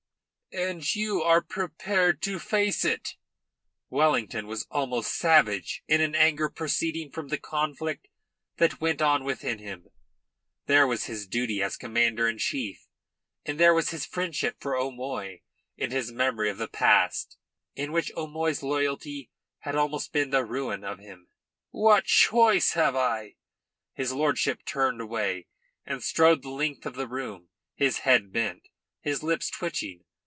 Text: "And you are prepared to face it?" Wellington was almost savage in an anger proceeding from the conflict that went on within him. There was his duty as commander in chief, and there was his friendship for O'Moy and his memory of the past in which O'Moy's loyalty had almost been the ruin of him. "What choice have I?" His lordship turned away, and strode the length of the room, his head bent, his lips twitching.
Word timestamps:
"And 0.53 0.83
you 0.95 1.21
are 1.23 1.41
prepared 1.41 2.21
to 2.23 2.37
face 2.37 2.83
it?" 2.83 3.15
Wellington 3.89 4.47
was 4.47 4.67
almost 4.69 5.13
savage 5.15 5.81
in 5.87 6.01
an 6.01 6.13
anger 6.13 6.49
proceeding 6.49 7.09
from 7.09 7.29
the 7.29 7.37
conflict 7.37 8.09
that 8.57 8.81
went 8.81 9.01
on 9.01 9.23
within 9.23 9.59
him. 9.59 9.87
There 10.65 10.85
was 10.85 11.05
his 11.05 11.25
duty 11.25 11.63
as 11.63 11.77
commander 11.77 12.27
in 12.27 12.37
chief, 12.37 12.85
and 13.45 13.57
there 13.61 13.73
was 13.73 13.91
his 13.91 14.05
friendship 14.05 14.57
for 14.59 14.75
O'Moy 14.75 15.41
and 15.77 15.93
his 15.93 16.11
memory 16.11 16.49
of 16.49 16.57
the 16.57 16.67
past 16.67 17.37
in 17.73 17.93
which 17.93 18.11
O'Moy's 18.17 18.61
loyalty 18.61 19.31
had 19.59 19.75
almost 19.77 20.11
been 20.11 20.31
the 20.31 20.43
ruin 20.43 20.83
of 20.83 20.99
him. 20.99 21.29
"What 21.69 22.03
choice 22.03 22.73
have 22.73 22.93
I?" 22.97 23.35
His 23.93 24.11
lordship 24.11 24.65
turned 24.65 24.99
away, 24.99 25.47
and 25.85 26.03
strode 26.03 26.41
the 26.43 26.49
length 26.49 26.85
of 26.85 26.95
the 26.95 27.07
room, 27.07 27.47
his 27.73 27.99
head 27.99 28.33
bent, 28.33 28.67
his 28.99 29.23
lips 29.23 29.49
twitching. 29.49 30.03